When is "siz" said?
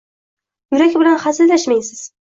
1.91-2.05